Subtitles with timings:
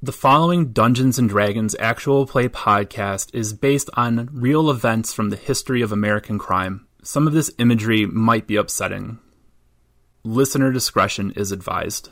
[0.00, 5.36] The following Dungeons and Dragons actual play podcast is based on real events from the
[5.36, 6.86] history of American crime.
[7.02, 9.18] Some of this imagery might be upsetting.
[10.22, 12.10] Listener discretion is advised.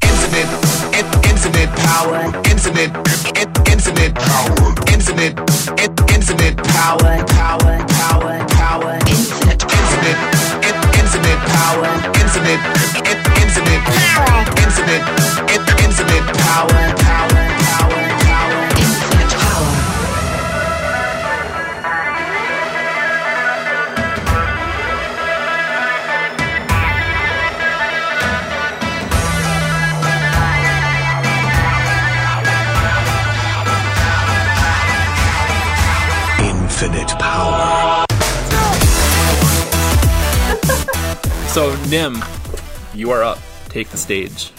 [0.00, 0.58] Power,
[6.64, 10.33] power, power, power, power, power,
[11.14, 11.86] infinite power,
[12.18, 12.58] infinite,
[12.98, 13.84] in, infinite
[14.58, 15.06] infinite,
[15.86, 18.03] infinite power, power, power,
[41.54, 42.16] So, Nim,
[42.94, 43.38] you are up.
[43.68, 44.50] Take the stage.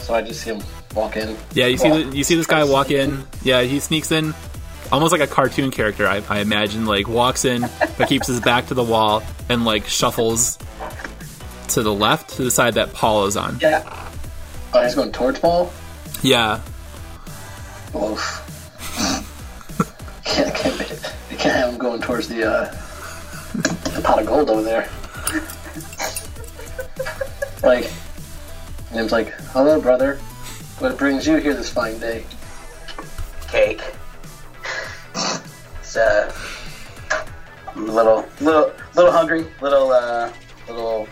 [0.00, 0.62] So I just see him
[0.94, 1.34] walk in.
[1.54, 2.10] Yeah, you see Walk.
[2.10, 3.24] the, you see this guy walk in.
[3.42, 4.34] Yeah, he sneaks in,
[4.92, 6.06] almost like a cartoon character.
[6.06, 7.62] I, I imagine, like walks in,
[7.96, 10.58] but keeps his back to the wall and like shuffles
[11.68, 13.58] to the left to the side that Paul is on.
[13.62, 13.82] Yeah.
[14.74, 15.72] Oh, he's going towards Paul.
[16.20, 16.60] Yeah,
[17.94, 18.42] Oof.
[20.26, 20.78] can't, can't,
[21.30, 22.70] you can't have him going towards the uh,
[23.94, 24.86] the pot of gold over there.
[27.66, 27.90] Like,
[28.90, 30.16] and him's like, "Hello, brother.
[30.78, 32.24] What brings you here this fine day?"
[33.48, 33.82] cake.
[35.80, 36.32] It's uh,
[37.68, 40.32] I'm a little, little, little hungry, little, uh,
[40.68, 41.08] little,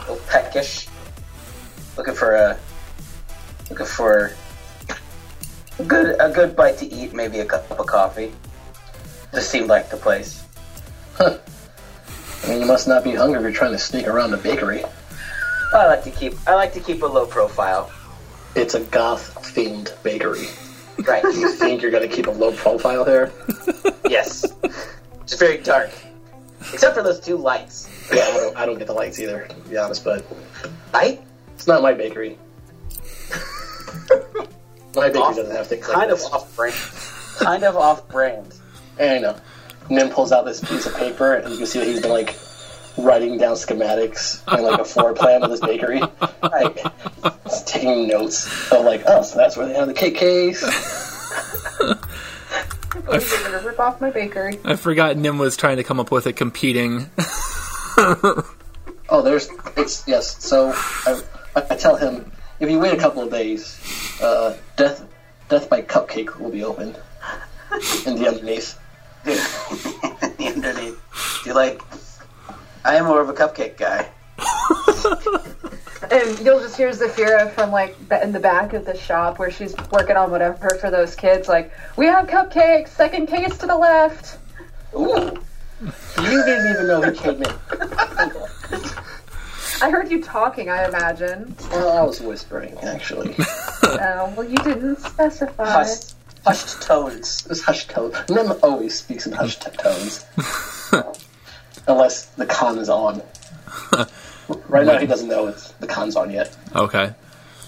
[0.00, 0.86] little peckish.
[1.96, 2.58] Looking for a,
[3.68, 4.32] looking for
[5.78, 7.12] a good, a good bite to eat.
[7.12, 8.32] Maybe a cup of coffee.
[9.32, 10.44] Just seemed like the place.
[11.14, 11.38] Huh.
[12.44, 14.82] I mean, you must not be hungry if you're trying to sneak around the bakery.
[15.72, 17.90] I like to keep, I like to keep a low profile.
[18.54, 20.46] It's a goth-themed bakery.
[21.06, 21.22] Right.
[21.22, 23.32] You think you're gonna keep a low profile there?
[24.08, 24.44] yes.
[25.22, 25.90] It's very dark,
[26.72, 27.88] except for those two lights.
[28.12, 30.04] Yeah, I don't, I don't get the lights either, to be honest.
[30.04, 30.26] But
[30.92, 31.22] Light.
[31.54, 32.36] it's not my bakery.
[34.96, 36.74] my bakery doesn't have things like kind of off brand.
[37.38, 38.58] Kind of off brand.
[38.98, 39.40] And I know.
[39.88, 42.36] Nim pulls out this piece of paper, and you can see that he's been like
[43.00, 46.00] writing down schematics and like a floor plan of this bakery.
[46.42, 46.78] Like,
[47.44, 50.60] he's taking notes of like, oh, so that's where they have the cake case.
[52.90, 54.58] Please, you're gonna rip off my bakery.
[54.64, 57.10] I forgot Nim was trying to come up with a competing.
[59.10, 60.42] Oh, there's it's yes.
[60.42, 61.20] So I,
[61.56, 62.30] I tell him
[62.60, 63.78] if you wait a couple of days,
[64.22, 65.04] uh, death
[65.48, 66.88] death by cupcake will be open
[68.06, 68.78] in the underneath.
[69.24, 70.96] the underneath.
[71.42, 71.82] Do you like?
[72.84, 74.08] I am more of a cupcake guy.
[76.10, 79.76] And you'll just hear Zafira from like in the back of the shop where she's
[79.92, 81.46] working on whatever for those kids.
[81.46, 82.88] Like, we have cupcakes.
[82.88, 84.38] Second case to the left.
[84.94, 85.36] Ooh.
[85.80, 87.52] You didn't even know he came in.
[89.82, 90.68] I heard you talking.
[90.68, 91.54] I imagine.
[91.70, 93.30] Well, I was whispering, actually.
[93.32, 93.46] It
[93.84, 95.70] Oh, well, you didn't specify.
[95.70, 96.14] Hushed,
[96.44, 97.46] hushed tones.
[97.48, 98.16] was hushed tones.
[98.28, 100.26] Nim always speaks in hushed tones.
[101.86, 103.22] Unless the con is on.
[104.68, 106.56] Right now, he doesn't know it's the con's on yet.
[106.74, 107.14] Okay,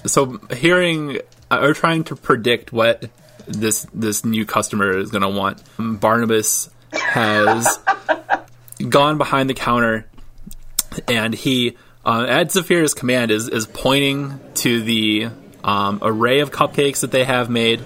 [0.05, 1.19] so hearing
[1.51, 3.09] or trying to predict what
[3.47, 7.79] this this new customer is going to want, Barnabas has
[8.89, 10.07] gone behind the counter
[11.09, 15.29] and he, uh, at Zafira's command, is is pointing to the
[15.65, 17.83] um, array of cupcakes that they have made.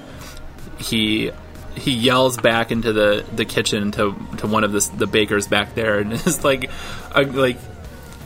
[0.79, 1.31] He
[1.77, 5.75] he yells back into the, the kitchen to to one of the the bakers back
[5.75, 6.71] there, and it's like
[7.15, 7.59] uh, like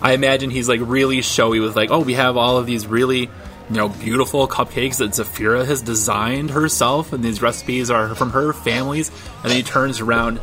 [0.03, 3.21] I imagine he's like really showy with like, oh, we have all of these really
[3.21, 8.53] you know beautiful cupcakes that Zafira has designed herself, and these recipes are from her
[8.53, 9.11] families.
[9.43, 10.41] And then he turns around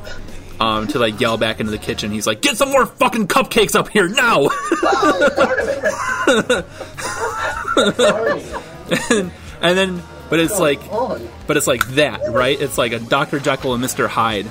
[0.60, 2.12] um, to like yell back into the kitchen.
[2.12, 4.50] He's like, "Get some more fucking cupcakes up here now!"
[9.12, 9.32] and,
[9.62, 11.28] and then, but it's like, On.
[11.48, 12.60] but it's like that, right?
[12.60, 13.40] It's like a Dr.
[13.40, 14.08] Jekyll and Mr.
[14.08, 14.48] Hyde.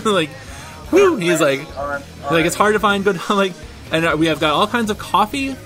[0.04, 0.30] like,
[0.90, 1.60] whoo, he's like,
[2.30, 3.52] like it's hard to find good like,
[3.92, 5.56] and we have got all kinds of coffee.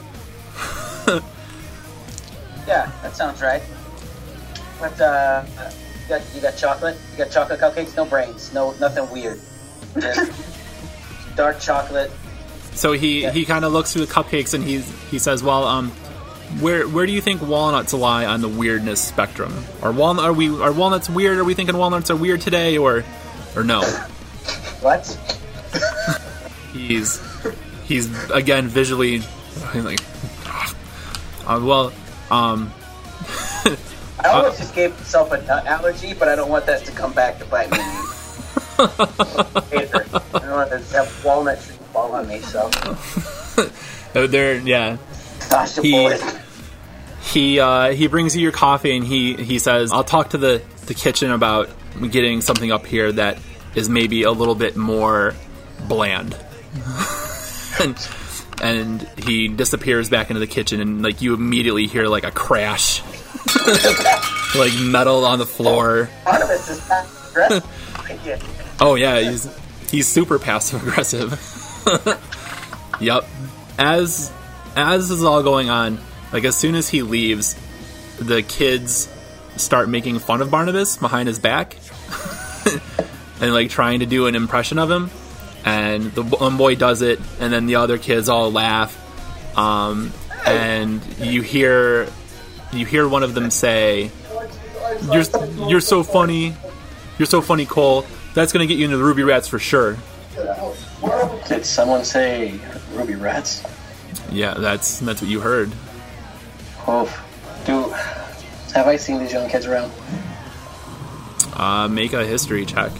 [2.66, 3.62] Yeah, that sounds right.
[4.80, 5.44] But uh,
[6.02, 6.96] you got you got chocolate.
[7.12, 7.96] You got chocolate cupcakes.
[7.96, 8.52] No brains.
[8.52, 9.40] No nothing weird.
[9.94, 10.32] Just
[11.36, 12.10] dark chocolate.
[12.72, 15.92] So he he kind of looks through the cupcakes and he's he says, "Well, um,
[16.60, 19.52] where where do you think walnuts lie on the weirdness spectrum?
[19.82, 21.38] Are walnut are we are walnuts weird?
[21.38, 23.04] Are we thinking walnuts are weird today, or
[23.56, 23.82] or no?"
[24.80, 25.18] What?
[26.72, 27.20] he's
[27.84, 29.18] he's again visually
[29.72, 30.00] he's like
[31.46, 31.92] uh, well
[32.30, 32.72] um
[34.20, 37.12] I almost just gave myself a nut allergy, but I don't want that to come
[37.12, 37.78] back to bite me.
[38.78, 38.88] I
[40.32, 42.40] don't want to have walnut tree fall on me.
[42.40, 42.70] So,
[44.14, 44.96] Uh, They're yeah.
[45.50, 46.08] gosh, He-.
[47.24, 50.62] He uh, he brings you your coffee and he he says, "I'll talk to the
[50.86, 51.70] the kitchen about
[52.10, 53.38] getting something up here that
[53.74, 55.34] is maybe a little bit more
[55.88, 56.36] bland."
[57.80, 58.08] and
[58.62, 63.02] and he disappears back into the kitchen and like you immediately hear like a crash.
[64.56, 66.08] like metal on the floor.
[66.24, 68.76] Barnabas is not aggressive.
[68.80, 69.48] Oh yeah, he's
[69.90, 71.32] he's super passive aggressive.
[73.00, 73.24] yep.
[73.78, 74.32] As
[74.76, 75.98] as this is all going on,
[76.34, 77.54] like as soon as he leaves,
[78.18, 79.08] the kids
[79.56, 81.76] start making fun of Barnabas behind his back
[83.40, 85.10] and like trying to do an impression of him.
[85.64, 89.00] And the one boy does it, and then the other kids all laugh.
[89.56, 90.12] Um,
[90.44, 92.08] and you hear
[92.72, 94.10] you hear one of them say,
[95.10, 95.24] "You're
[95.68, 96.54] you're so funny."
[97.16, 98.04] You're so funny, Cole.
[98.34, 99.96] That's gonna get you into the Ruby Rats for sure.
[101.48, 102.58] Did someone say
[102.92, 103.62] ruby rats?
[104.32, 105.70] Yeah, that's that's what you heard.
[106.86, 107.06] Oh,
[107.64, 107.90] do
[108.74, 109.92] have I seen these young kids around?
[111.54, 112.92] Uh, make a history check.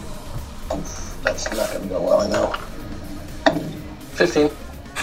[1.23, 2.21] That's not going to go well.
[2.21, 2.53] I know.
[4.13, 4.49] Fifteen.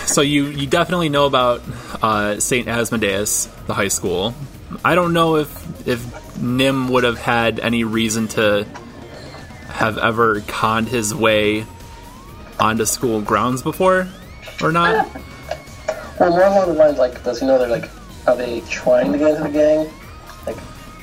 [0.07, 1.63] So you you definitely know about
[2.03, 4.35] uh, Saint Asmodeus, the high school.
[4.85, 8.67] I don't know if if Nim would have had any reason to
[9.69, 11.67] have ever conned his way
[12.59, 14.09] onto school grounds before
[14.63, 15.09] or not.
[16.19, 17.89] Well, more along the lines like, does he know they're like,
[18.27, 19.93] are they trying to get into the gang?
[20.47, 20.59] Like,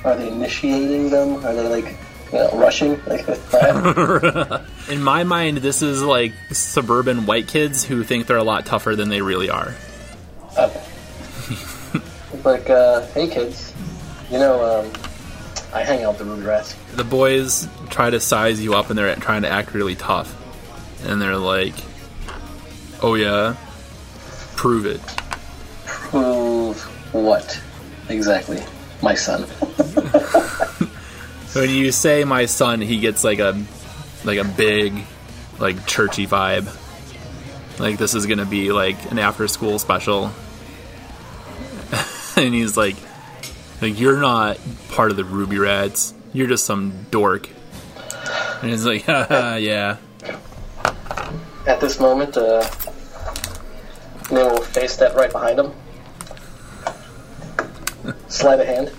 [0.05, 1.45] are they initiating them?
[1.45, 1.97] Are they like,
[2.31, 2.99] you know, rushing?
[3.05, 3.27] Like.
[4.89, 8.95] In my mind, this is like suburban white kids who think they're a lot tougher
[8.95, 9.75] than they really are.
[10.57, 10.83] Okay.
[12.43, 13.73] like, uh, hey kids,
[14.31, 14.91] you know, um,
[15.73, 16.73] I hang out with the ruby rats.
[16.95, 20.35] the boys try to size you up and they're trying to act really tough.
[21.05, 21.75] And they're like,
[23.01, 23.55] oh yeah,
[24.55, 25.01] prove it.
[25.85, 26.48] Prove
[27.11, 27.61] what
[28.09, 28.61] exactly?
[29.01, 29.45] My son.
[31.53, 33.59] When you say my son, he gets like a
[34.23, 34.93] like a big
[35.57, 36.67] like churchy vibe.
[37.79, 40.31] Like this is gonna be like an after school special.
[42.35, 42.97] and he's like
[43.81, 44.59] like you're not
[44.89, 46.13] part of the Ruby Rats.
[46.33, 47.49] You're just some dork.
[48.61, 49.97] And he's like, yeah.
[51.65, 52.61] At this moment, uh,
[54.29, 55.73] Nim will face that right behind him.
[58.29, 58.91] Slide a hand.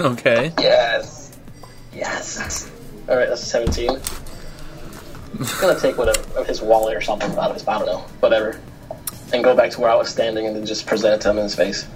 [0.00, 0.52] Okay.
[0.58, 1.36] Yes.
[1.92, 2.70] Yes.
[3.08, 4.00] All right, that's a 17.
[5.38, 7.98] He's gonna take whatever of his wallet or something out of his, I don't know,
[8.20, 8.60] whatever,
[9.32, 11.38] and go back to where I was standing and then just present it to him
[11.38, 11.86] in his face.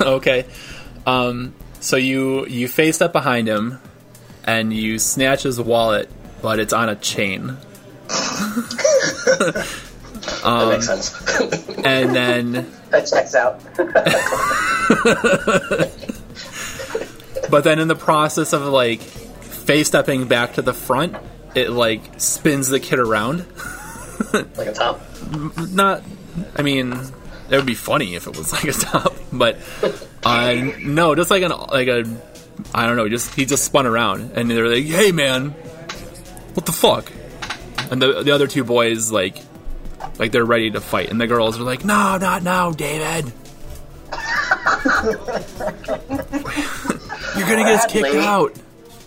[0.00, 0.46] okay.
[1.06, 3.80] Um, so you you face up behind him,
[4.44, 6.08] and you snatch his wallet,
[6.40, 7.58] but it's on a chain.
[10.44, 11.12] That makes sense.
[11.84, 13.60] And then, That checks out.
[17.50, 21.16] but then in the process of like face stepping back to the front,
[21.54, 23.44] it like spins the kid around.
[24.32, 25.00] like a top.
[25.70, 26.02] Not,
[26.56, 26.92] I mean,
[27.50, 29.58] it would be funny if it was like a top, but
[30.24, 32.04] uh, no, just like an like a,
[32.74, 35.50] I don't know, just he just spun around, and they're like, "Hey, man,
[36.54, 37.10] what the fuck?"
[37.90, 39.38] And the the other two boys like,
[40.18, 43.32] like they're ready to fight, and the girls are like, "No, not now, David."
[47.36, 48.20] You're gonna get us kicked Bradley.
[48.20, 48.54] out.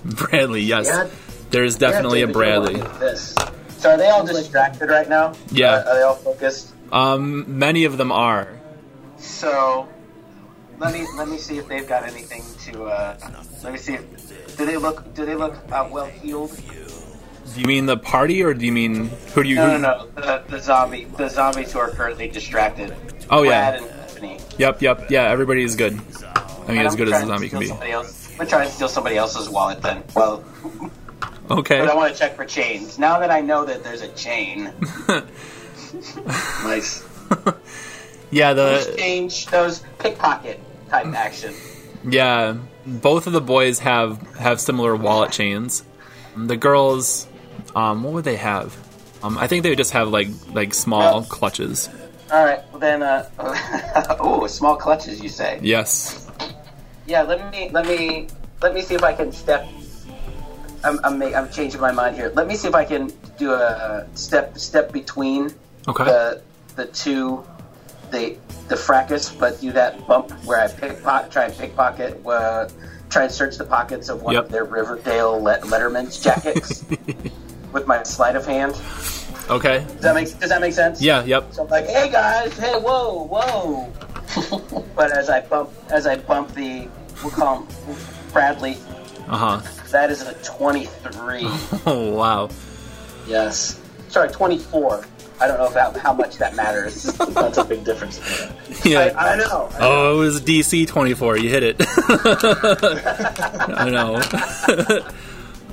[0.04, 0.88] Bradley, yes.
[0.88, 1.08] Yeah.
[1.50, 3.00] There's definitely a David, you don't Bradley.
[3.00, 3.36] This.
[3.78, 5.34] So are they all distracted right now?
[5.52, 5.76] Yeah.
[5.76, 6.74] Are, are they all focused?
[6.92, 8.50] Um, many of them are.
[9.18, 9.88] So
[10.80, 12.86] let me let me see if they've got anything to.
[12.86, 13.18] Uh,
[13.64, 16.52] let me see if do they look do they look uh, well heeled?
[17.54, 19.56] Do you mean the party, or do you mean who do you?
[19.56, 20.08] No, no, no.
[20.22, 22.94] The, the zombie the zombies who are currently distracted.
[23.30, 23.88] Oh Brad yeah.
[24.32, 25.24] and Yep, yep, yeah.
[25.32, 25.94] Everybody is good.
[25.94, 25.98] I
[26.72, 27.70] mean, And as I'm good as a zombie can be.
[27.92, 30.04] else- I'm trying to steal somebody else's wallet then.
[30.16, 30.44] Well,
[31.50, 31.80] Okay.
[31.80, 33.00] but I want to check for chains.
[33.00, 34.72] Now that I know that there's a chain,
[36.64, 37.04] Nice.
[38.30, 41.54] Yeah, the change those pickpocket type action.
[42.04, 45.86] yeah, both of the boys have have similar wallet chains.
[46.36, 47.26] The girls,
[47.78, 48.76] um, what would they have?
[49.24, 51.90] Um, I think they would just have like like small clutches.
[52.32, 53.30] All right, well then, uh,
[54.20, 55.60] oh, small clutches, you say?
[55.62, 56.28] Yes.
[57.06, 58.28] Yeah, let me let me
[58.62, 59.68] let me see if I can step.
[60.84, 62.32] I'm I'm, I'm changing my mind here.
[62.36, 65.54] Let me see if I can do a step step between
[65.88, 66.04] Okay.
[66.04, 66.42] the
[66.76, 67.46] the two
[68.12, 72.68] the the fracas, but do that bump where I pickpocket, try and pickpocket, uh,
[73.10, 74.46] try and search the pockets of one Yep.
[74.46, 76.84] of their Riverdale Let- Letterman's jackets
[77.72, 78.76] with my sleight of hand.
[79.50, 79.80] Okay.
[79.80, 81.02] Does that make Does that make sense?
[81.02, 81.24] Yeah.
[81.24, 81.54] Yep.
[81.54, 83.92] So I'm like, hey guys, hey, whoa, whoa.
[84.96, 86.88] but as I bump, as I bump the,
[87.24, 87.68] we'll call him
[88.34, 88.78] Bradley.
[89.28, 89.62] Uh huh.
[89.92, 91.48] That is a 23.
[91.86, 92.50] Oh wow.
[93.28, 93.80] Yes.
[94.10, 95.06] Sorry, 24.
[95.40, 97.04] I don't know if that, how much that matters.
[97.30, 98.20] That's a big difference.
[98.84, 99.14] Yeah.
[99.16, 99.70] I, I know.
[99.80, 101.38] Oh, it was DC 24.
[101.38, 101.76] You hit it.
[103.78, 104.16] I know.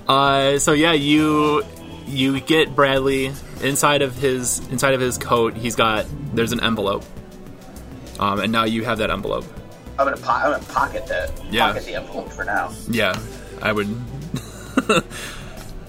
[0.07, 1.65] uh, so yeah, you
[2.07, 3.33] you get Bradley
[3.63, 5.55] inside of his inside of his coat.
[5.55, 7.05] He's got there's an envelope,
[8.19, 9.45] um, and now you have that envelope.
[9.99, 11.31] I'm gonna, po- I'm gonna pocket that.
[11.51, 11.69] Yeah.
[11.69, 12.73] pocket the envelope for now.
[12.89, 13.19] Yeah,
[13.63, 13.87] I would.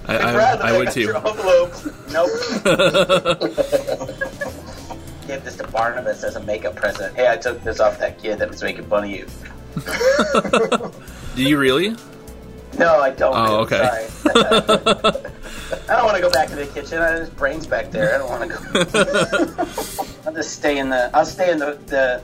[0.08, 1.14] I, I, I would too.
[1.16, 1.74] Envelope.
[2.12, 2.30] Nope.
[5.28, 7.16] Give this to Barnabas as a makeup present.
[7.16, 9.26] Hey, I took this off that kid that was making fun of you.
[11.36, 11.96] Do you really?
[12.78, 13.36] No, I don't.
[13.36, 14.08] Oh, okay.
[14.10, 14.36] Sorry.
[14.36, 17.00] I don't want to go back to the kitchen.
[17.00, 18.16] I just brains back there.
[18.16, 20.06] I don't want to go.
[20.26, 21.10] I'll just stay in the.
[21.16, 22.22] I'll stay in the the,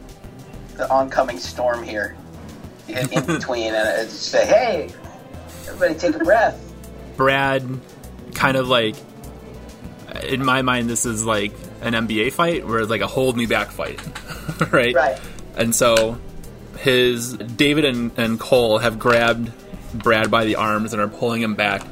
[0.78, 2.16] the oncoming storm here,
[2.88, 4.90] in, in between, and uh, just say, "Hey,
[5.68, 6.60] everybody, take a breath."
[7.18, 7.68] Brad
[8.34, 8.96] kind of like
[10.24, 13.46] in my mind this is like an NBA fight where it's like a hold me
[13.46, 14.00] back fight.
[14.72, 14.96] right?
[14.96, 15.20] Right.
[15.56, 16.20] And so
[16.78, 19.52] his David and, and Cole have grabbed
[19.94, 21.86] Brad by the arms and are pulling him back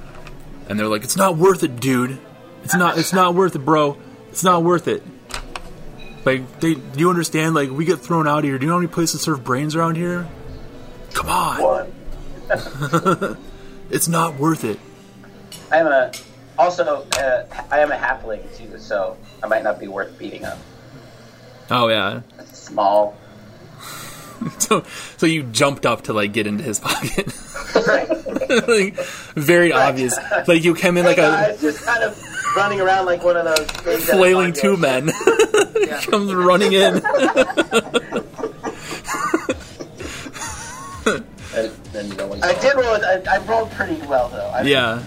[0.68, 2.20] and they're like, It's not worth it, dude.
[2.64, 3.98] It's not it's not worth it, bro.
[4.30, 5.04] It's not worth it.
[6.26, 7.56] Like they do you understand?
[7.56, 8.58] Like we get thrown out of here.
[8.58, 10.28] Do you know how many places serve brains around here?
[11.14, 11.92] Come on.
[13.92, 14.80] It's not worth it.
[15.72, 16.12] I am a.
[16.58, 20.60] Also, uh, I am a halfling too, so I might not be worth beating up.
[21.72, 22.22] Oh yeah.
[22.54, 23.18] Small.
[24.60, 24.84] So,
[25.18, 27.28] so you jumped up to like get into his pocket.
[27.88, 28.08] Right.
[28.68, 28.96] like,
[29.36, 30.18] very obvious.
[30.48, 32.22] Like you came in like Hey, a guys, just kind of
[32.56, 35.10] running around like one of those things flailing two men
[36.04, 37.02] comes running in.
[41.56, 42.44] And then no one.
[42.44, 42.86] I did roll.
[43.04, 44.50] I, I rolled pretty well though.
[44.54, 45.02] I, Yeah.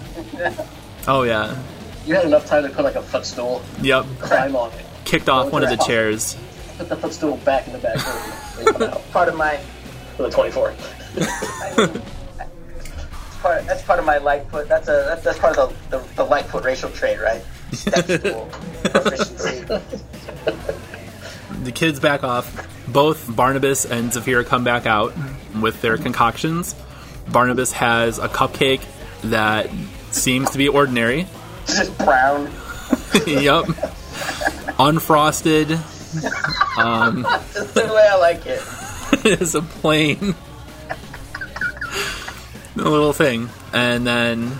[1.07, 1.57] Oh yeah.
[2.05, 4.05] You had enough time to put like a footstool, Yep.
[4.19, 6.35] climb on it, Kicked off one of the chairs.
[6.77, 9.59] Put the footstool back in the back room, and come Part of my.
[10.17, 10.73] with a 24.
[13.41, 14.69] Part, that's part of my Lightfoot.
[14.69, 17.43] That's a that's, that's part of the, the, the Lightfoot racial trait, right?
[17.73, 18.45] Step stool
[18.85, 19.65] proficiency.
[21.63, 22.69] The kids back off.
[22.87, 25.13] Both Barnabas and Zafira come back out
[25.61, 26.73] with their concoctions.
[27.33, 28.81] Barnabas has a cupcake
[29.23, 29.69] that
[30.11, 31.27] seems to be ordinary.
[31.67, 32.45] Just brown.
[33.25, 33.65] yep.
[34.79, 35.79] Unfrosted.
[36.77, 38.61] That's the way I like it.
[39.25, 39.41] it.
[39.41, 40.35] is a plain
[42.75, 43.49] little thing.
[43.73, 44.51] And then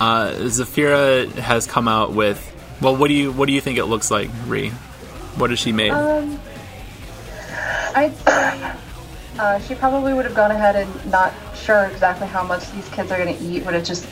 [0.00, 2.46] uh, Zafira has come out with
[2.80, 4.70] well what do you what do you think it looks like, Ree?
[5.36, 5.90] What has she made?
[5.90, 6.40] Um,
[7.94, 8.72] I'd say
[9.38, 13.10] uh, she probably would have gone ahead and not sure exactly how much these kids
[13.10, 13.64] are going to eat.
[13.64, 14.06] Would have just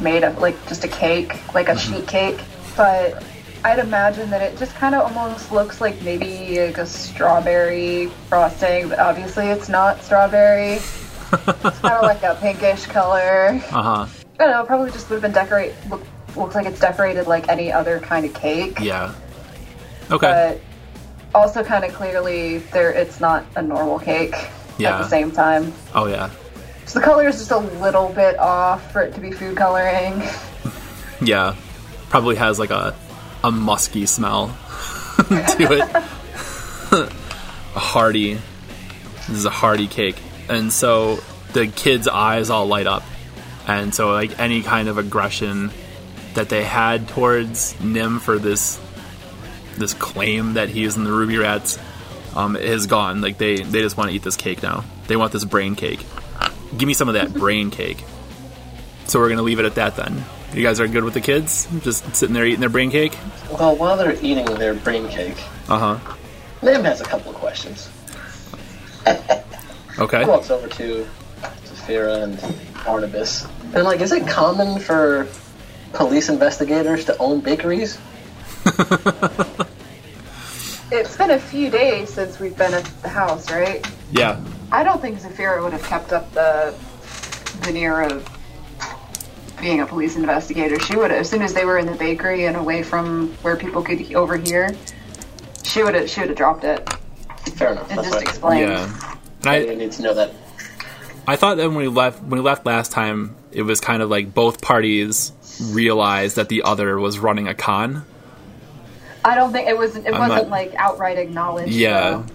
[0.00, 2.40] made up like just a cake, like a sheet cake.
[2.76, 3.22] But
[3.64, 8.90] I'd imagine that it just kind of almost looks like maybe like a strawberry frosting,
[8.90, 10.74] but obviously it's not strawberry.
[10.74, 13.58] it's kind of like a pinkish color.
[13.70, 14.06] Uh huh.
[14.38, 14.64] I don't know.
[14.64, 15.72] Probably just would have been decorate.
[15.88, 16.02] Look,
[16.36, 19.14] looks like it's decorated like any other kind of cake Yeah.
[20.10, 20.60] Okay.
[21.32, 24.34] but also kind of clearly there it's not a normal cake
[24.78, 24.96] Yeah.
[24.96, 25.72] at the same time.
[25.94, 26.28] oh yeah.
[26.84, 30.22] So the color is just a little bit off for it to be food coloring.
[31.22, 31.54] Yeah.
[32.10, 32.94] Probably has like a
[33.44, 34.48] a musky smell
[35.28, 35.94] to it.
[37.76, 38.34] a hearty.
[38.34, 40.16] This is a hearty cake.
[40.48, 41.18] And so
[41.52, 43.02] the kids' eyes all light up.
[43.66, 45.70] And so like any kind of aggression
[46.34, 48.80] that they had towards Nim for this
[49.76, 51.78] this claim that he is in the Ruby Rats
[52.34, 53.20] um, is gone.
[53.20, 54.84] Like they they just want to eat this cake now.
[55.06, 56.04] They want this brain cake.
[56.76, 58.02] Give me some of that brain cake.
[59.06, 60.24] So we're gonna leave it at that then.
[60.54, 61.66] You guys are good with the kids?
[61.82, 63.16] Just sitting there eating their brain cake?
[63.58, 65.36] Well, while they're eating their brain cake,
[65.68, 66.16] Uh huh.
[66.62, 67.90] Nim has a couple of questions.
[69.96, 70.22] Okay.
[70.24, 71.06] He walks over to
[71.66, 73.46] Zafira and Barnabas.
[73.74, 75.28] And like, is it common for
[75.92, 77.96] police investigators to own bakeries?
[80.90, 83.84] It's been a few days since we've been at the house, right?
[84.12, 84.40] Yeah.
[84.70, 86.74] I don't think Zafira would have kept up the
[87.62, 88.24] veneer of
[89.64, 90.78] being a police investigator.
[90.78, 93.56] She would have, as soon as they were in the bakery and away from where
[93.56, 94.76] people could overhear,
[95.62, 96.86] she would have she would have dropped it.
[97.56, 97.90] Fair enough.
[97.90, 98.28] It That's just fine.
[98.28, 98.70] explains.
[98.70, 99.16] Yeah.
[99.40, 100.34] And I I, need to know that.
[101.26, 104.10] I thought that when we left when we left last time, it was kind of
[104.10, 105.32] like both parties
[105.70, 108.04] realized that the other was running a con.
[109.24, 109.96] I don't think it was.
[109.96, 111.72] It I'm wasn't not- like outright acknowledged.
[111.72, 112.10] Yeah.
[112.10, 112.26] though.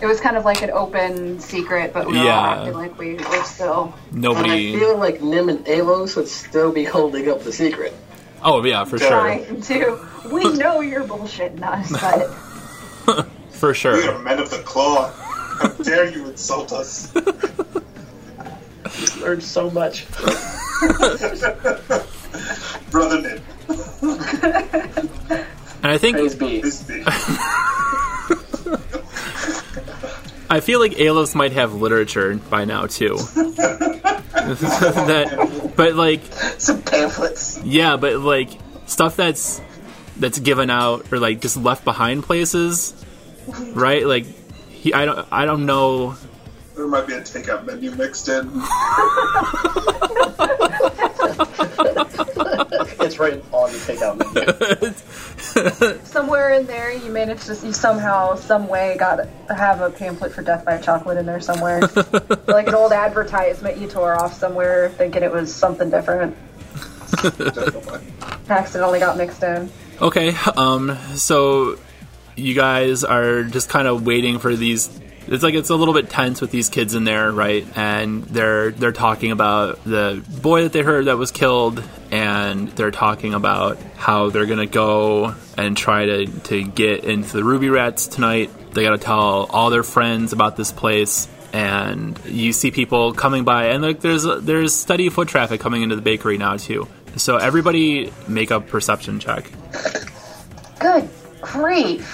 [0.00, 2.50] It was kind of like an open secret, but we were Yeah.
[2.52, 3.92] acting like we were still.
[4.12, 4.74] And Nobody.
[4.74, 7.92] I feel like Nim and Alos would still be holding up the secret.
[8.44, 9.98] oh yeah, for sure, trying to.
[10.32, 13.96] We know you're bullshitting us, but for sure.
[13.96, 14.14] We sure.
[14.14, 15.10] are men of the claw.
[15.10, 17.12] How dare you insult us?
[17.14, 20.06] We've Learned so much.
[22.90, 23.42] Brother Nim.
[25.80, 26.62] And I think Praise be.
[30.50, 33.16] I feel like Alos might have literature by now too.
[34.38, 36.20] that, but like,
[36.58, 37.60] Some pamphlets.
[37.64, 38.50] yeah, but like
[38.86, 39.60] stuff that's
[40.16, 42.94] that's given out or like just left behind places,
[43.74, 44.06] right?
[44.06, 44.24] Like,
[44.68, 46.16] he, I don't, I don't know.
[46.76, 48.48] There might be a takeout menu mixed in.
[53.18, 54.16] It's right on the takeout
[55.88, 56.04] menu.
[56.04, 60.42] somewhere in there, you managed to you somehow, some way, got have a pamphlet for
[60.42, 61.80] Death by Chocolate in there somewhere,
[62.46, 66.36] like an old advertisement you tore off somewhere, thinking it was something different.
[68.48, 69.70] Accidentally got mixed in.
[70.00, 71.78] Okay, um, so
[72.36, 74.88] you guys are just kind of waiting for these.
[75.30, 77.66] It's like it's a little bit tense with these kids in there, right?
[77.76, 82.90] And they're they're talking about the boy that they heard that was killed, and they're
[82.90, 88.06] talking about how they're gonna go and try to to get into the Ruby Rats
[88.06, 88.50] tonight.
[88.72, 91.28] They got to tell all their friends about this place.
[91.52, 95.96] And you see people coming by, and like there's there's steady foot traffic coming into
[95.96, 96.86] the bakery now too.
[97.16, 99.50] So everybody make a perception check.
[100.78, 101.08] Good
[101.40, 102.06] grief!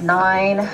[0.00, 0.68] Nine.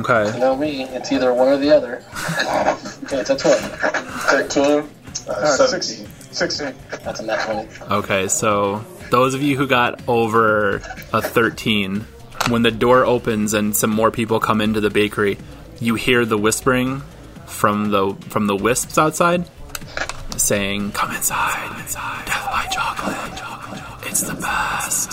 [0.00, 0.38] Okay.
[0.38, 0.84] No, me.
[0.84, 2.02] It's either one or the other.
[3.04, 3.58] Okay, it's a 20.
[3.58, 4.88] 13.
[5.28, 6.06] Uh, 17.
[6.30, 6.74] 16.
[7.02, 7.92] That's a nat 20.
[7.94, 10.76] Okay, so those of you who got over
[11.12, 12.06] a 13,
[12.48, 15.36] when the door opens and some more people come into the bakery,
[15.80, 17.02] you hear the whispering
[17.46, 19.44] from the from the wisps outside
[20.36, 22.24] saying, "Come inside, come inside.
[22.24, 23.36] Death by chocolate.
[23.36, 23.82] chocolate.
[24.06, 25.10] It's the best.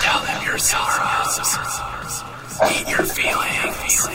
[0.00, 1.38] Tell them your sorrows.
[2.66, 4.08] Eat your feelings.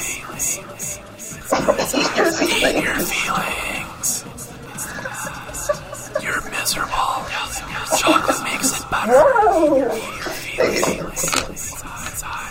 [1.94, 4.26] Eat your feelings.
[6.22, 7.26] You're miserable.
[7.98, 9.90] Chocolate makes it better.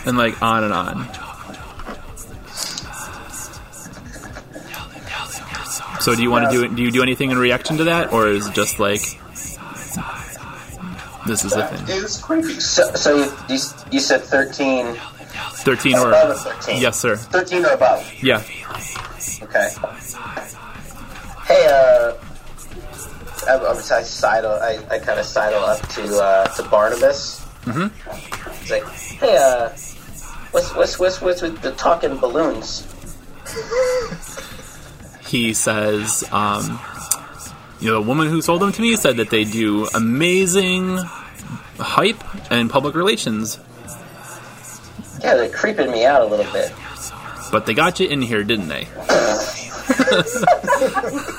[0.05, 1.07] And like on and on.
[5.99, 8.27] So do you want to do do you do anything in reaction to that, or
[8.27, 8.99] is it just like
[11.25, 11.95] this is the That thing?
[12.03, 12.59] is creepy.
[12.59, 13.59] So, so you, you,
[13.91, 14.97] you said 13.
[15.63, 16.81] Thirteen or Above 13?
[16.81, 17.15] yes, sir.
[17.15, 18.13] 13 or above.
[18.21, 18.43] Yeah.
[19.41, 19.69] Okay.
[21.47, 22.13] Hey, uh,
[23.47, 27.39] I, I, I sidle, I, I kind of sidle up to uh, to Barnabas.
[27.65, 28.51] Mm-hmm.
[28.59, 29.69] He's like, hey, uh,
[30.51, 32.87] what's what's what's what's with the talking balloons?
[35.27, 36.79] he says, um,
[37.79, 40.97] you know, the woman who sold them to me said that they do amazing
[41.77, 42.21] hype
[42.51, 43.59] and public relations,
[45.23, 46.73] Yeah, they're creeping me out a little bit.
[47.51, 48.87] but they got you in here, didn't they?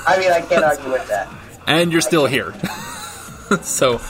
[0.07, 1.29] I mean, I can't argue with that.
[1.67, 2.53] And you're still here.
[3.61, 4.01] so,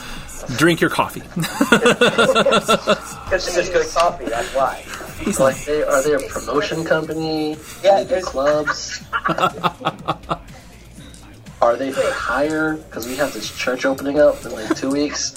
[0.58, 1.24] drink your coffee.
[1.36, 1.58] Because
[3.32, 4.26] it's just good coffee.
[4.26, 4.84] That's why.
[5.40, 7.58] Like, they, are they a promotion company?
[7.84, 9.04] Yeah, they do clubs?
[11.62, 12.76] Are they for hire?
[12.76, 15.34] Because we have this church opening up in like two weeks.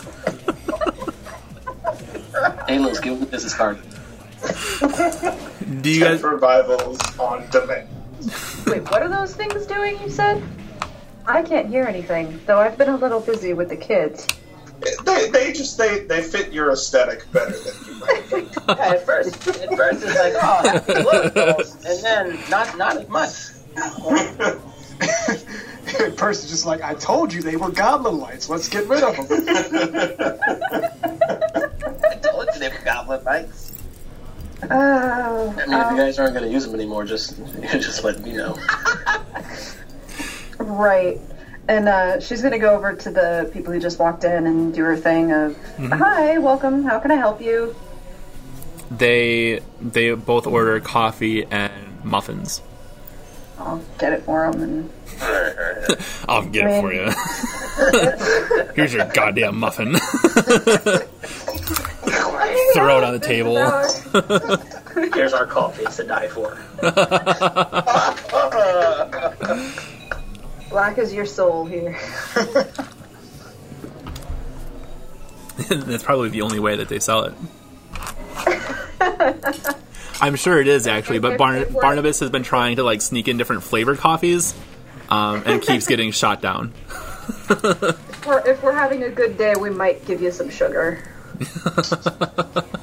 [2.68, 3.79] Alos, give me the business card.
[5.83, 6.22] Do you guys?
[6.22, 7.88] Revivals on demand.
[8.66, 9.98] Wait, what are those things doing?
[10.01, 10.42] You said.
[11.27, 12.59] I can't hear anything, though.
[12.59, 14.27] I've been a little busy with the kids.
[15.05, 18.48] They, they just they, they fit your aesthetic better than you might think.
[18.68, 21.31] Yeah, at first, at first it's like, oh, happy little
[21.87, 23.31] and then not not as much.
[26.16, 28.48] Person's just like, I told you they were goblin lights.
[28.51, 29.27] Let's get rid of them.
[32.05, 33.67] I told you they were goblin lights.
[34.70, 37.38] Oh, I mean, if you guys aren't going to use them anymore, just
[37.72, 38.56] just let me know.
[40.58, 41.20] right.
[41.68, 44.82] And uh, she's gonna go over to the people who just walked in and do
[44.84, 46.82] her thing of, "Hi, welcome.
[46.84, 47.76] How can I help you?"
[48.90, 52.62] They they both order coffee and muffins.
[53.58, 54.62] I'll get it for them.
[54.62, 54.90] And
[56.28, 58.72] I'll get it for you.
[58.74, 59.96] Here's your goddamn muffin.
[62.74, 63.57] Throw it on the table.
[65.14, 66.59] Here's our coffee It's to die for.
[70.70, 71.98] Black is your soul here.
[75.68, 77.35] That's probably the only way that they sell it.
[80.20, 83.38] I'm sure it is actually, but Barn- Barnabas has been trying to like sneak in
[83.38, 84.54] different flavored coffees,
[85.11, 86.72] um, and keeps getting shot down.
[87.50, 91.02] If we're, if we're having a good day, we might give you some sugar.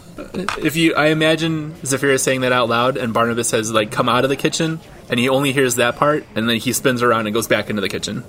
[0.57, 4.25] If you, I imagine Zafira saying that out loud, and Barnabas has like come out
[4.25, 7.33] of the kitchen, and he only hears that part, and then he spins around and
[7.33, 8.25] goes back into the kitchen.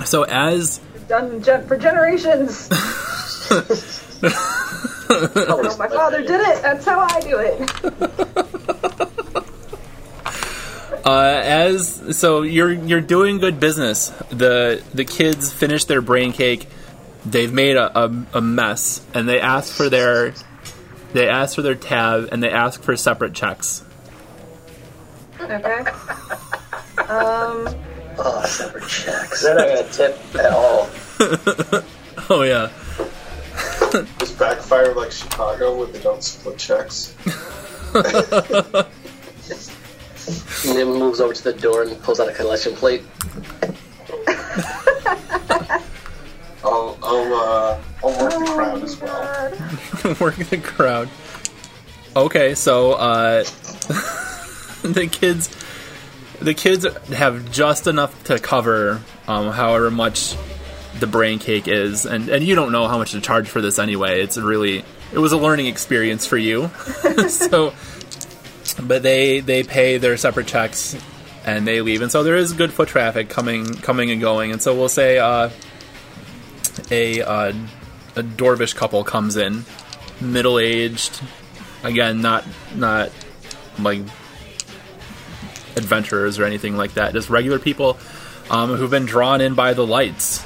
[0.06, 2.68] so as Done for generations.
[5.12, 6.62] oh, my father did it.
[6.62, 8.75] That's how I do it.
[11.06, 14.08] Uh, as so you're you're doing good business.
[14.30, 16.66] The the kids finish their brain cake.
[17.24, 20.34] They've made a, a, a mess, and they ask for their
[21.12, 23.84] they ask for their tab, and they ask for separate checks.
[25.40, 25.78] Okay.
[27.08, 27.68] Um.
[28.18, 29.42] Oh, separate checks.
[29.42, 30.90] They're not gonna tip at all.
[32.28, 32.70] Oh yeah,
[34.18, 37.14] Just backfire like Chicago where they don't split checks.
[40.66, 43.02] Nim moves over to the door and pulls out a collection plate.
[46.64, 50.16] I'll I'll uh, I'll work the crowd as well.
[50.20, 51.08] work the crowd.
[52.16, 53.44] Okay, so uh,
[54.82, 55.50] the kids
[56.40, 60.36] the kids have just enough to cover um, however much
[60.98, 63.78] the brain cake is, and and you don't know how much to charge for this
[63.78, 64.22] anyway.
[64.22, 66.68] It's really it was a learning experience for you.
[67.28, 67.74] so,
[68.82, 70.96] but they they pay their separate checks
[71.44, 74.60] and they leave, and so there is good foot traffic coming coming and going, and
[74.60, 75.50] so we'll say uh,
[76.90, 77.52] a uh,
[78.16, 79.64] a Dwarvish couple comes in,
[80.20, 81.20] middle aged,
[81.82, 83.10] again not not
[83.78, 84.00] like
[85.76, 87.98] adventurers or anything like that, just regular people
[88.50, 90.44] um, who've been drawn in by the lights,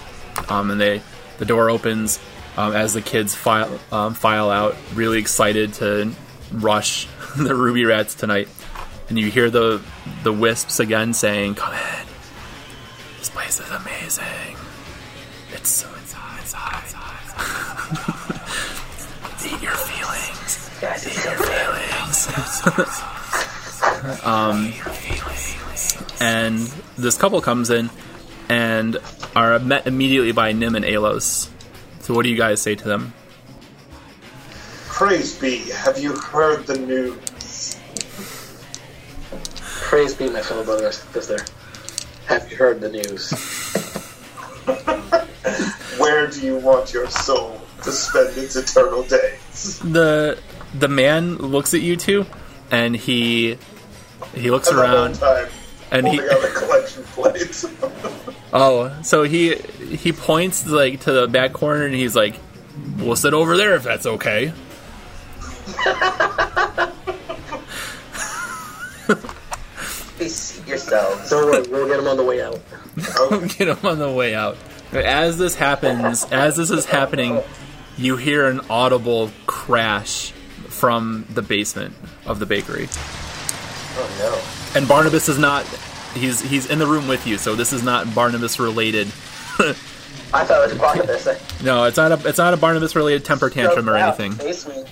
[0.49, 1.03] um, and they
[1.39, 2.21] the door opens
[2.57, 6.13] um, as the kids file um, file out, really excited to
[6.53, 8.49] rush the ruby rats tonight,
[9.09, 9.81] and you hear the
[10.25, 12.07] the wisps again saying, "Come in,
[13.19, 14.57] this place is amazing.
[15.53, 18.41] It's so it's hot, it's hot, it's hot."
[19.47, 20.71] Eat your feelings.
[21.07, 22.27] Eat your feelings.
[24.27, 24.73] um,
[26.21, 26.59] and
[26.99, 27.91] this couple comes in
[28.49, 28.99] and
[29.37, 31.49] are met immediately by Nim and Alos.
[32.01, 33.13] So, what do you guys say to them?
[35.01, 35.57] Praise be.
[35.71, 37.81] Have you heard the news?
[39.57, 41.03] Praise be, my fellow brothers.
[41.07, 41.47] Because there.
[42.27, 43.31] Have you heard the news?
[45.99, 49.79] Where do you want your soul to spend its eternal days?
[49.79, 50.39] the
[50.75, 52.27] The man looks at you two,
[52.71, 53.57] and he
[54.35, 55.49] he looks And around, time,
[55.91, 57.65] and he out a collection plate.
[58.53, 62.35] oh, so he he points like to the back corner, and he's like,
[62.99, 64.53] "We'll sit over there if that's okay."
[70.17, 71.31] Please seat yourselves.
[71.31, 72.61] Don't worry, we'll get them on the way out.
[73.57, 74.57] get him on the way out.
[74.93, 77.41] As this happens, as this is happening,
[77.97, 80.33] you hear an audible crash
[80.69, 81.95] from the basement
[82.27, 82.89] of the bakery.
[83.97, 84.79] Oh no!
[84.79, 85.65] And Barnabas is not
[86.15, 89.09] he's he's in the room with you, so this is not Barnabas related.
[89.59, 89.75] no.
[90.33, 91.63] I thought it was Barnabas.
[91.63, 94.35] No, it's not a it's not a Barnabas related temper tantrum or anything.
[94.35, 94.89] Basement.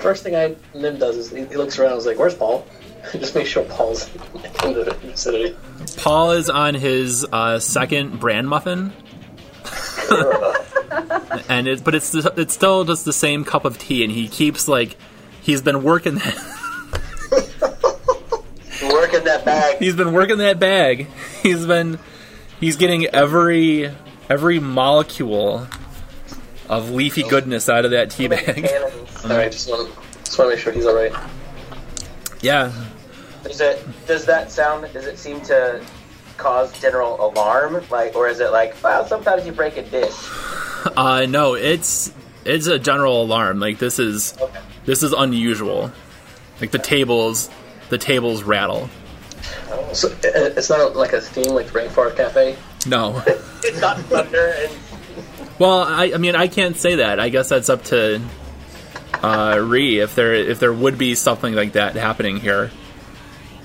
[0.00, 1.92] First thing I Nim does is he, he looks around.
[1.92, 2.66] and is like, "Where's Paul?"
[3.12, 4.08] Just make sure Paul's
[4.64, 5.56] in the vicinity.
[5.96, 8.92] Paul is on his uh, second brand muffin.
[11.48, 14.68] and it, but it's it's still just the same cup of tea, and he keeps
[14.68, 14.96] like
[15.40, 16.20] he's been working
[18.82, 19.78] Working that bag.
[19.78, 21.06] he's been working that bag.
[21.42, 21.98] He's been
[22.60, 23.90] he's getting every
[24.28, 25.66] every molecule
[26.68, 28.68] of leafy goodness out of that tea bag.
[29.24, 29.90] All right, just want
[30.24, 31.12] just want to make sure he's all right.
[32.40, 32.72] Yeah,
[33.44, 33.86] Does it?
[34.06, 34.92] Does that sound?
[34.92, 35.82] Does it seem to
[36.38, 37.84] cause general alarm?
[37.90, 40.12] Like, or is it like, well, sometimes you break a dish.
[40.96, 42.12] uh, no, it's
[42.44, 43.60] it's a general alarm.
[43.60, 44.60] Like this is Okay.
[44.86, 45.92] this is unusual.
[46.60, 47.48] Like the tables
[47.90, 48.88] the tables rattle.
[49.92, 52.56] So uh, it's not like a theme like the Rainforest Cafe.
[52.86, 53.22] No.
[53.64, 54.72] It's not thunder and
[55.60, 57.20] Well, I, I mean, I can't say that.
[57.20, 58.20] I guess that's up to
[59.22, 62.70] uh, Ree if there if there would be something like that happening here.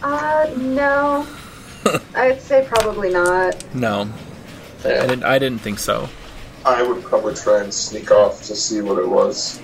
[0.01, 1.27] Uh, no.
[2.15, 3.63] I'd say probably not.
[3.73, 4.09] No.
[4.83, 5.23] I didn't.
[5.23, 6.07] I didn't think so.
[6.65, 9.61] I would probably try and sneak off to see what it was.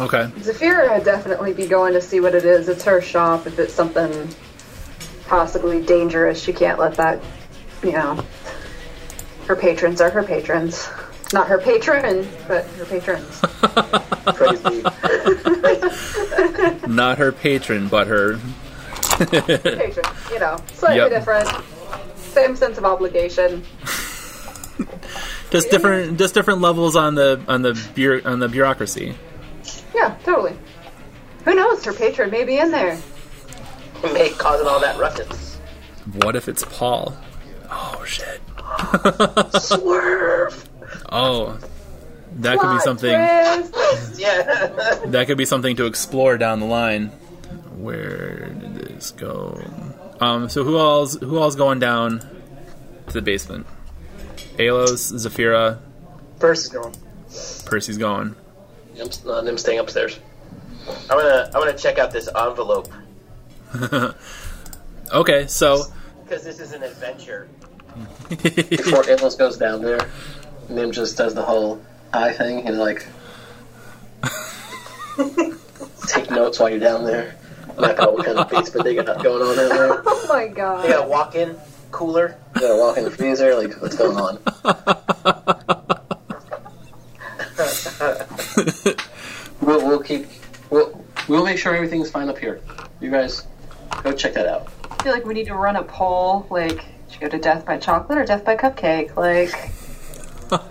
[0.00, 0.24] Okay.
[0.38, 2.68] Zafira would definitely be going to see what it is.
[2.68, 3.46] It's her shop.
[3.46, 4.28] If it's something
[5.26, 7.22] possibly dangerous, she can't let that,
[7.82, 8.24] you know.
[9.46, 10.88] Her patrons are her patrons.
[11.32, 13.40] Not her patron, but her patrons.
[14.36, 14.82] Crazy.
[16.86, 18.38] Not her patron, but her.
[19.18, 21.10] patron, you know, slightly Yep.
[21.10, 21.48] different.
[22.16, 23.64] Same sense of obligation.
[25.50, 26.18] Just different.
[26.18, 29.14] Just different levels on the on the bureau, on the bureaucracy.
[29.94, 30.56] Yeah, totally.
[31.44, 31.84] Who knows?
[31.84, 32.98] Her patron may be in there.
[34.02, 35.56] May causing all that ruckus.
[36.22, 37.14] What if it's Paul?
[37.70, 38.40] Oh shit.
[39.62, 40.68] Swerve.
[41.10, 41.58] Oh,
[42.36, 43.12] that could be something.
[44.16, 45.00] Yeah.
[45.06, 47.08] That could be something to explore down the line.
[47.76, 49.60] Where did this go?
[50.20, 50.48] Um.
[50.48, 52.20] So who all's who all's going down
[53.08, 53.66] to the basement?
[54.58, 55.78] Alos, Zafira,
[56.38, 56.94] First going.
[57.64, 58.36] Percy's going.
[59.00, 60.18] I'm, uh, I'm staying upstairs.
[60.88, 62.88] I'm gonna I'm gonna check out this envelope
[65.12, 65.84] Okay, so
[66.24, 67.48] because this is an adventure.
[68.42, 70.00] Before Atlas goes down there,
[70.74, 71.80] Nim just does the whole
[72.12, 73.06] eye thing and like
[76.06, 77.36] take notes while you're down there.
[77.78, 80.02] Map out oh, what kind of basement they got going on down there.
[80.06, 80.84] Oh my god!
[80.84, 81.56] They got a walk-in
[81.90, 82.36] cooler.
[82.54, 84.38] You gotta walk in freezer, like what's going on?
[89.60, 90.26] we'll, we'll keep
[90.70, 92.60] we'll we'll make sure everything's fine up here.
[93.00, 93.46] You guys
[94.02, 94.68] go check that out.
[94.90, 96.46] I feel like we need to run a poll.
[96.50, 99.16] Like, should go to death by chocolate or death by cupcake?
[99.16, 99.70] Like,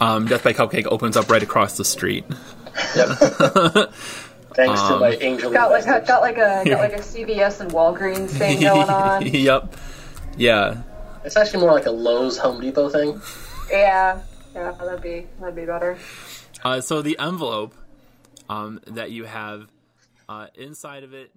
[0.00, 2.24] um, Death by Cupcake opens up right across the street.
[4.54, 7.60] Thanks to Um, my angel got like a got like a got like a CVS
[7.60, 9.26] and Walgreens thing going on.
[9.26, 9.74] yep.
[10.36, 10.82] Yeah.
[11.24, 13.20] It's actually more like a Lowe's Home Depot thing.
[13.70, 14.20] Yeah,
[14.54, 15.98] yeah, that'd be that'd be better.
[16.62, 17.74] Uh, so the envelope
[18.48, 19.66] um, that you have
[20.28, 21.32] uh, inside of it,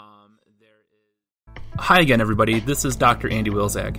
[0.00, 1.62] um, there is.
[1.78, 2.60] Hi again, everybody.
[2.60, 3.28] This is Dr.
[3.28, 3.96] Andy Wilzak.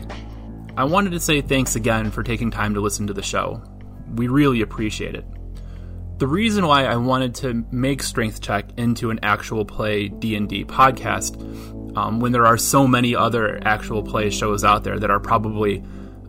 [0.77, 3.61] I wanted to say thanks again for taking time to listen to the show.
[4.15, 5.25] We really appreciate it.
[6.17, 11.37] The reason why I wanted to make Strength Check into an actual play D&D podcast,
[11.97, 15.81] um, when there are so many other actual play shows out there that are probably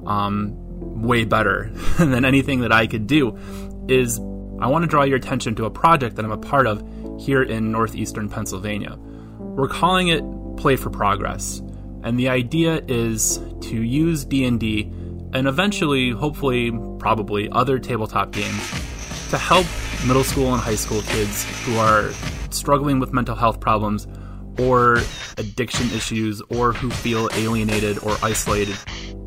[0.06, 0.52] um,
[1.02, 3.37] way better than anything that I could do,
[3.88, 4.18] is
[4.61, 6.85] I want to draw your attention to a project that I'm a part of
[7.18, 8.96] here in northeastern Pennsylvania.
[9.38, 10.22] We're calling it
[10.56, 11.62] Play for Progress,
[12.02, 14.90] and the idea is to use D&D
[15.32, 18.70] and eventually, hopefully, probably other tabletop games
[19.30, 19.66] to help
[20.06, 22.11] middle school and high school kids who are
[22.50, 24.06] struggling with mental health problems
[24.59, 24.98] or
[25.37, 28.76] addiction issues or who feel alienated or isolated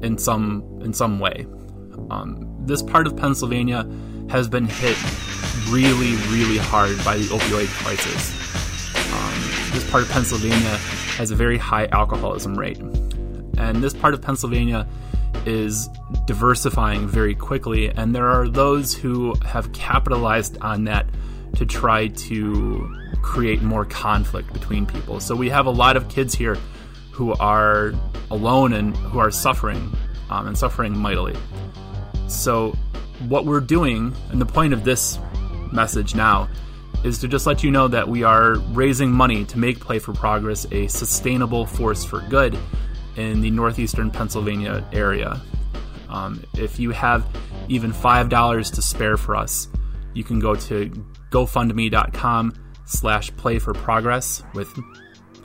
[0.02, 1.46] in some in some way.
[2.10, 3.88] Um, this part of Pennsylvania
[4.30, 4.98] has been hit
[5.70, 8.39] really, really hard by the opioid crisis.
[9.72, 10.78] This part of Pennsylvania
[11.18, 14.88] has a very high alcoholism rate, and this part of Pennsylvania
[15.46, 15.90] is
[16.26, 21.06] diversifying very quickly, and there are those who have capitalized on that
[21.56, 25.20] to try to create more conflict between people.
[25.20, 26.58] So we have a lot of kids here
[27.12, 27.94] who are
[28.32, 29.92] alone and who are suffering,
[30.30, 31.36] um, and suffering mightily.
[32.28, 32.76] So,
[33.28, 35.20] what we're doing, and the point of this
[35.74, 36.48] message now,
[37.04, 40.14] is to just let you know that we are raising money to make Play for
[40.14, 42.58] Progress a sustainable force for good
[43.16, 45.42] in the northeastern Pennsylvania area.
[46.10, 47.26] Um, if you have
[47.68, 49.68] even $5 to spare for us,
[50.14, 50.90] you can go to
[51.32, 52.54] gofundme.com
[52.86, 54.68] slash play for progress with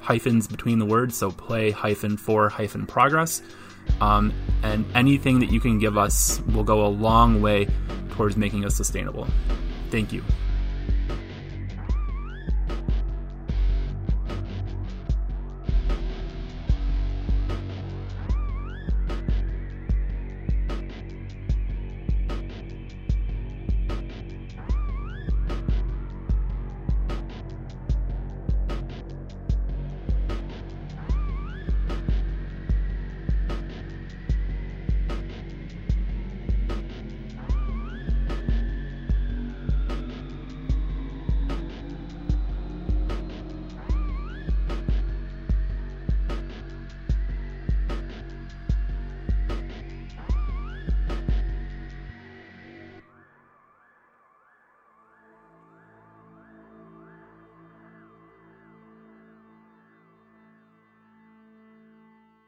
[0.01, 3.43] hyphens between the words, so play hyphen for hyphen progress.
[4.01, 7.69] Um, and anything that you can give us will go a long way
[8.11, 9.27] towards making us sustainable.
[9.91, 10.23] Thank you.